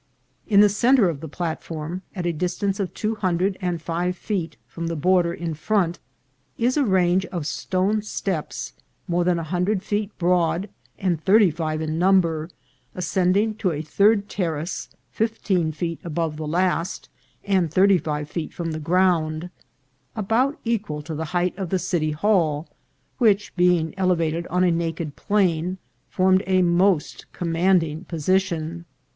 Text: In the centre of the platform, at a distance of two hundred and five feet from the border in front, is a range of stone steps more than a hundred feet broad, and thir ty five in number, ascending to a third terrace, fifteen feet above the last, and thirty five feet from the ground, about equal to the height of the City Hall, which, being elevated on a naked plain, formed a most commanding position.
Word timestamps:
In 0.47 0.61
the 0.61 0.67
centre 0.69 1.09
of 1.09 1.19
the 1.19 1.27
platform, 1.29 2.01
at 2.15 2.25
a 2.25 2.33
distance 2.33 2.79
of 2.79 2.91
two 2.91 3.13
hundred 3.13 3.55
and 3.61 3.79
five 3.79 4.17
feet 4.17 4.57
from 4.67 4.87
the 4.87 4.95
border 4.95 5.31
in 5.31 5.53
front, 5.53 5.99
is 6.57 6.75
a 6.75 6.83
range 6.83 7.23
of 7.27 7.45
stone 7.45 8.01
steps 8.01 8.73
more 9.07 9.23
than 9.23 9.37
a 9.37 9.43
hundred 9.43 9.83
feet 9.83 10.09
broad, 10.17 10.69
and 10.97 11.21
thir 11.23 11.37
ty 11.37 11.51
five 11.51 11.81
in 11.81 11.99
number, 11.99 12.49
ascending 12.95 13.53
to 13.57 13.69
a 13.71 13.83
third 13.83 14.27
terrace, 14.27 14.89
fifteen 15.11 15.71
feet 15.71 15.99
above 16.03 16.35
the 16.35 16.47
last, 16.47 17.07
and 17.43 17.71
thirty 17.71 17.99
five 17.99 18.27
feet 18.27 18.55
from 18.55 18.71
the 18.71 18.79
ground, 18.79 19.51
about 20.15 20.57
equal 20.65 21.03
to 21.03 21.13
the 21.13 21.25
height 21.25 21.55
of 21.59 21.69
the 21.69 21.77
City 21.77 22.09
Hall, 22.09 22.67
which, 23.19 23.55
being 23.55 23.93
elevated 23.97 24.47
on 24.47 24.63
a 24.63 24.71
naked 24.71 25.15
plain, 25.15 25.77
formed 26.09 26.41
a 26.47 26.63
most 26.63 27.31
commanding 27.31 28.05
position. 28.05 28.85